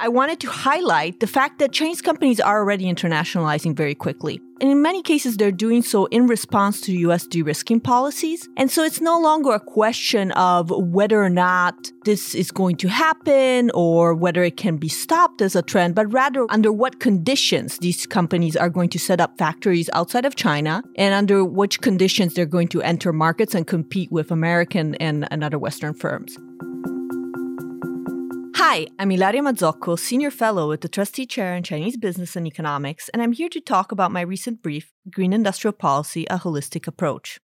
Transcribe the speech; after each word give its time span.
I 0.00 0.06
wanted 0.06 0.38
to 0.40 0.48
highlight 0.48 1.18
the 1.18 1.26
fact 1.26 1.58
that 1.58 1.72
Chinese 1.72 2.00
companies 2.00 2.38
are 2.38 2.58
already 2.58 2.84
internationalizing 2.84 3.74
very 3.74 3.96
quickly. 3.96 4.40
And 4.60 4.70
in 4.70 4.80
many 4.80 5.02
cases, 5.02 5.36
they're 5.36 5.50
doing 5.50 5.82
so 5.82 6.06
in 6.06 6.28
response 6.28 6.80
to 6.82 6.92
US 7.08 7.26
de 7.26 7.42
risking 7.42 7.80
policies. 7.80 8.48
And 8.56 8.70
so 8.70 8.84
it's 8.84 9.00
no 9.00 9.18
longer 9.18 9.50
a 9.50 9.60
question 9.60 10.30
of 10.32 10.70
whether 10.70 11.20
or 11.20 11.28
not 11.28 11.90
this 12.04 12.36
is 12.36 12.52
going 12.52 12.76
to 12.76 12.88
happen 12.88 13.72
or 13.74 14.14
whether 14.14 14.44
it 14.44 14.56
can 14.56 14.76
be 14.76 14.88
stopped 14.88 15.42
as 15.42 15.56
a 15.56 15.62
trend, 15.62 15.96
but 15.96 16.12
rather 16.12 16.46
under 16.48 16.70
what 16.70 17.00
conditions 17.00 17.78
these 17.78 18.06
companies 18.06 18.56
are 18.56 18.70
going 18.70 18.90
to 18.90 19.00
set 19.00 19.20
up 19.20 19.36
factories 19.36 19.90
outside 19.94 20.24
of 20.24 20.36
China 20.36 20.80
and 20.94 21.12
under 21.12 21.44
which 21.44 21.80
conditions 21.80 22.34
they're 22.34 22.46
going 22.46 22.68
to 22.68 22.80
enter 22.82 23.12
markets 23.12 23.52
and 23.52 23.66
compete 23.66 24.12
with 24.12 24.30
American 24.30 24.94
and, 24.96 25.26
and 25.32 25.42
other 25.42 25.58
Western 25.58 25.92
firms. 25.92 26.38
Hi, 28.60 28.88
I'm 28.98 29.12
Ilaria 29.12 29.40
Mazzocco, 29.40 29.96
Senior 29.96 30.32
Fellow 30.32 30.72
at 30.72 30.80
the 30.80 30.88
Trustee 30.88 31.26
Chair 31.26 31.54
in 31.54 31.62
Chinese 31.62 31.96
Business 31.96 32.34
and 32.34 32.44
Economics, 32.44 33.08
and 33.10 33.22
I'm 33.22 33.30
here 33.30 33.48
to 33.50 33.60
talk 33.60 33.92
about 33.92 34.10
my 34.10 34.20
recent 34.20 34.62
brief, 34.62 34.92
Green 35.08 35.32
Industrial 35.32 35.72
Policy 35.72 36.26
A 36.28 36.38
Holistic 36.38 36.88
Approach. 36.88 37.38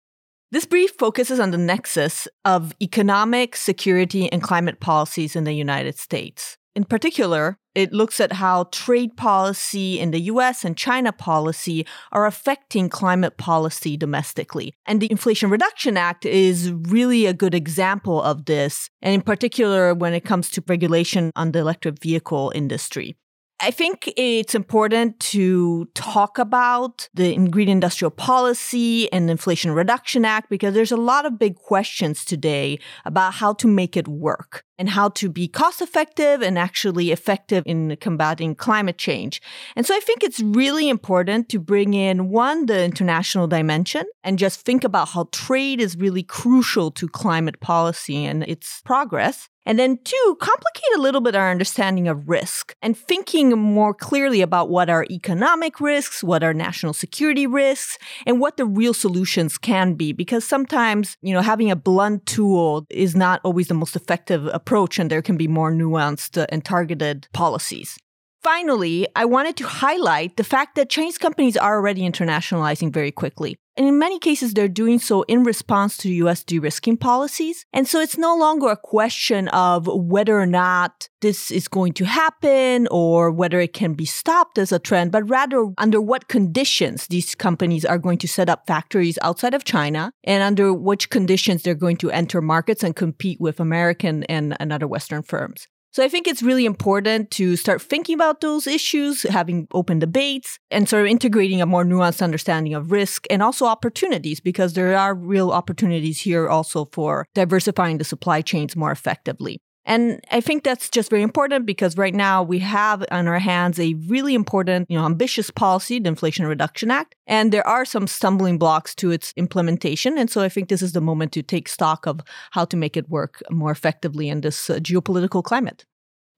This 0.50 0.66
brief 0.66 0.90
focuses 0.98 1.38
on 1.38 1.52
the 1.52 1.56
nexus 1.56 2.26
of 2.44 2.74
economic, 2.82 3.54
security, 3.54 4.28
and 4.32 4.42
climate 4.42 4.80
policies 4.80 5.36
in 5.36 5.44
the 5.44 5.52
United 5.52 5.96
States. 6.00 6.58
In 6.74 6.84
particular, 6.84 7.58
it 7.76 7.92
looks 7.92 8.20
at 8.20 8.32
how 8.32 8.64
trade 8.72 9.16
policy 9.16 10.00
in 10.00 10.10
the 10.10 10.22
US 10.22 10.64
and 10.64 10.76
China 10.76 11.12
policy 11.12 11.86
are 12.10 12.26
affecting 12.26 12.88
climate 12.88 13.36
policy 13.36 13.96
domestically. 13.96 14.74
And 14.84 15.00
the 15.00 15.10
Inflation 15.10 15.50
Reduction 15.50 15.96
Act 15.96 16.26
is 16.26 16.72
really 16.72 17.26
a 17.26 17.32
good 17.32 17.54
example 17.54 18.20
of 18.20 18.46
this, 18.46 18.90
and 19.02 19.14
in 19.14 19.22
particular 19.22 19.94
when 19.94 20.14
it 20.14 20.24
comes 20.24 20.50
to 20.50 20.64
regulation 20.66 21.30
on 21.36 21.52
the 21.52 21.60
electric 21.60 22.02
vehicle 22.02 22.50
industry. 22.56 23.16
I 23.60 23.70
think 23.70 24.12
it's 24.16 24.54
important 24.54 25.20
to 25.20 25.86
talk 25.94 26.38
about 26.38 27.08
the 27.14 27.36
Green 27.48 27.68
Industrial 27.68 28.10
Policy 28.10 29.10
and 29.12 29.30
Inflation 29.30 29.70
Reduction 29.70 30.24
Act 30.24 30.50
because 30.50 30.74
there's 30.74 30.92
a 30.92 30.96
lot 30.96 31.24
of 31.24 31.38
big 31.38 31.54
questions 31.54 32.24
today 32.24 32.80
about 33.04 33.34
how 33.34 33.52
to 33.54 33.68
make 33.68 33.96
it 33.96 34.08
work 34.08 34.64
and 34.78 34.88
how 34.90 35.08
to 35.10 35.28
be 35.28 35.48
cost 35.48 35.80
effective 35.80 36.42
and 36.42 36.58
actually 36.58 37.12
effective 37.12 37.62
in 37.66 37.96
combating 38.00 38.54
climate 38.54 38.98
change. 38.98 39.40
And 39.76 39.86
so 39.86 39.94
I 39.94 40.00
think 40.00 40.22
it's 40.22 40.40
really 40.40 40.88
important 40.88 41.48
to 41.50 41.58
bring 41.58 41.94
in 41.94 42.30
one, 42.30 42.66
the 42.66 42.84
international 42.84 43.46
dimension 43.46 44.04
and 44.22 44.38
just 44.38 44.62
think 44.62 44.84
about 44.84 45.08
how 45.08 45.28
trade 45.32 45.80
is 45.80 45.96
really 45.96 46.22
crucial 46.22 46.90
to 46.92 47.08
climate 47.08 47.60
policy 47.60 48.24
and 48.24 48.42
its 48.44 48.80
progress. 48.82 49.48
And 49.66 49.78
then, 49.78 49.98
two, 50.04 50.36
complicate 50.40 50.96
a 50.96 51.00
little 51.00 51.22
bit 51.22 51.34
our 51.34 51.50
understanding 51.50 52.06
of 52.06 52.28
risk 52.28 52.76
and 52.82 52.96
thinking 52.96 53.50
more 53.58 53.94
clearly 53.94 54.42
about 54.42 54.68
what 54.68 54.90
are 54.90 55.06
economic 55.10 55.80
risks, 55.80 56.22
what 56.22 56.42
are 56.42 56.52
national 56.52 56.92
security 56.92 57.46
risks, 57.46 57.96
and 58.26 58.40
what 58.40 58.58
the 58.58 58.66
real 58.66 58.92
solutions 58.92 59.56
can 59.56 59.94
be. 59.94 60.12
Because 60.12 60.44
sometimes, 60.44 61.16
you 61.22 61.32
know, 61.32 61.40
having 61.40 61.70
a 61.70 61.76
blunt 61.76 62.26
tool 62.26 62.86
is 62.90 63.16
not 63.16 63.40
always 63.42 63.68
the 63.68 63.74
most 63.74 63.96
effective 63.96 64.46
approach, 64.64 64.98
and 64.98 65.10
there 65.10 65.22
can 65.22 65.36
be 65.36 65.48
more 65.48 65.72
nuanced 65.72 66.40
uh, 66.40 66.46
and 66.48 66.64
targeted 66.64 67.28
policies. 67.32 67.98
Finally, 68.44 69.08
I 69.16 69.24
wanted 69.24 69.56
to 69.56 69.66
highlight 69.66 70.36
the 70.36 70.44
fact 70.44 70.74
that 70.74 70.90
Chinese 70.90 71.16
companies 71.16 71.56
are 71.56 71.76
already 71.76 72.02
internationalizing 72.02 72.92
very 72.92 73.10
quickly. 73.10 73.56
And 73.74 73.88
in 73.88 73.98
many 73.98 74.18
cases, 74.18 74.52
they're 74.52 74.68
doing 74.68 74.98
so 74.98 75.22
in 75.22 75.44
response 75.44 75.96
to 75.96 76.12
US 76.12 76.44
de 76.44 76.58
risking 76.58 76.98
policies. 76.98 77.64
And 77.72 77.88
so 77.88 78.00
it's 78.00 78.18
no 78.18 78.36
longer 78.36 78.68
a 78.68 78.76
question 78.76 79.48
of 79.48 79.86
whether 79.86 80.38
or 80.38 80.44
not 80.44 81.08
this 81.22 81.50
is 81.50 81.68
going 81.68 81.94
to 81.94 82.04
happen 82.04 82.86
or 82.90 83.32
whether 83.32 83.60
it 83.60 83.72
can 83.72 83.94
be 83.94 84.04
stopped 84.04 84.58
as 84.58 84.72
a 84.72 84.78
trend, 84.78 85.10
but 85.10 85.28
rather 85.28 85.72
under 85.78 85.98
what 85.98 86.28
conditions 86.28 87.06
these 87.06 87.34
companies 87.34 87.86
are 87.86 87.98
going 87.98 88.18
to 88.18 88.28
set 88.28 88.50
up 88.50 88.66
factories 88.66 89.18
outside 89.22 89.54
of 89.54 89.64
China 89.64 90.12
and 90.22 90.42
under 90.42 90.70
which 90.74 91.08
conditions 91.08 91.62
they're 91.62 91.74
going 91.74 91.96
to 91.96 92.10
enter 92.10 92.42
markets 92.42 92.84
and 92.84 92.94
compete 92.94 93.40
with 93.40 93.58
American 93.58 94.22
and, 94.24 94.54
and 94.60 94.70
other 94.70 94.86
Western 94.86 95.22
firms. 95.22 95.66
So 95.94 96.02
I 96.02 96.08
think 96.08 96.26
it's 96.26 96.42
really 96.42 96.64
important 96.64 97.30
to 97.38 97.54
start 97.54 97.80
thinking 97.80 98.16
about 98.16 98.40
those 98.40 98.66
issues, 98.66 99.22
having 99.22 99.68
open 99.72 100.00
debates, 100.00 100.58
and 100.68 100.88
sort 100.88 101.02
of 101.02 101.08
integrating 101.08 101.62
a 101.62 101.66
more 101.66 101.84
nuanced 101.84 102.20
understanding 102.20 102.74
of 102.74 102.90
risk 102.90 103.26
and 103.30 103.40
also 103.40 103.66
opportunities, 103.66 104.40
because 104.40 104.72
there 104.72 104.96
are 104.98 105.14
real 105.14 105.52
opportunities 105.52 106.20
here 106.20 106.48
also 106.48 106.88
for 106.92 107.28
diversifying 107.32 107.98
the 107.98 108.04
supply 108.04 108.42
chains 108.42 108.74
more 108.74 108.90
effectively. 108.90 109.60
And 109.86 110.24
I 110.30 110.40
think 110.40 110.64
that's 110.64 110.88
just 110.88 111.10
very 111.10 111.22
important 111.22 111.66
because 111.66 111.96
right 111.96 112.14
now 112.14 112.42
we 112.42 112.58
have 112.60 113.04
on 113.10 113.28
our 113.28 113.38
hands 113.38 113.78
a 113.78 113.94
really 114.08 114.34
important, 114.34 114.90
you 114.90 114.98
know, 114.98 115.04
ambitious 115.04 115.50
policy, 115.50 115.98
the 115.98 116.08
Inflation 116.08 116.46
Reduction 116.46 116.90
Act, 116.90 117.14
and 117.26 117.52
there 117.52 117.66
are 117.66 117.84
some 117.84 118.06
stumbling 118.06 118.58
blocks 118.58 118.94
to 118.96 119.10
its 119.10 119.32
implementation. 119.36 120.16
And 120.16 120.30
so 120.30 120.42
I 120.42 120.48
think 120.48 120.68
this 120.68 120.82
is 120.82 120.92
the 120.92 121.00
moment 121.00 121.32
to 121.32 121.42
take 121.42 121.68
stock 121.68 122.06
of 122.06 122.20
how 122.52 122.64
to 122.66 122.76
make 122.76 122.96
it 122.96 123.10
work 123.10 123.42
more 123.50 123.70
effectively 123.70 124.28
in 124.28 124.40
this 124.40 124.70
uh, 124.70 124.76
geopolitical 124.76 125.42
climate. 125.42 125.84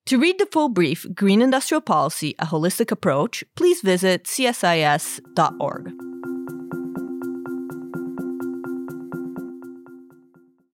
To 0.07 0.19
read 0.19 0.39
the 0.39 0.47
full 0.47 0.69
brief, 0.69 1.05
Green 1.15 1.43
Industrial 1.43 1.81
Policy, 1.81 2.37
a 2.39 2.47
Holistic 2.47 2.93
Approach, 2.93 3.43
please 3.57 3.81
visit 3.81 4.25
csis.org. 4.25 6.06